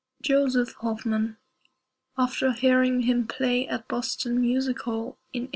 [0.25, 1.37] _JOSEF HOFMANN.
[2.17, 5.49] (_After hearing him play at Boston Music Hall in 1888.